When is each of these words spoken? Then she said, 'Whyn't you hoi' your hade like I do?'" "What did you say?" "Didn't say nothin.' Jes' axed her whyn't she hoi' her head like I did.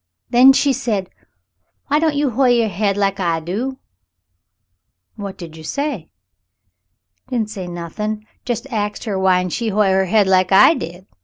Then 0.31 0.51
she 0.51 0.73
said, 0.73 1.11
'Whyn't 1.91 2.15
you 2.15 2.31
hoi' 2.31 2.47
your 2.47 2.69
hade 2.69 2.97
like 2.97 3.19
I 3.19 3.39
do?'" 3.39 3.77
"What 5.15 5.37
did 5.37 5.55
you 5.55 5.63
say?" 5.63 6.09
"Didn't 7.29 7.51
say 7.51 7.67
nothin.' 7.67 8.25
Jes' 8.43 8.65
axed 8.71 9.03
her 9.03 9.17
whyn't 9.19 9.53
she 9.53 9.69
hoi' 9.69 9.91
her 9.91 10.05
head 10.05 10.25
like 10.25 10.51
I 10.51 10.73
did. 10.73 11.05